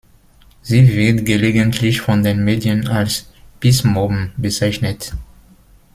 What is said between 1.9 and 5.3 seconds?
von den Medien als „Peace Mom“ bezeichnet.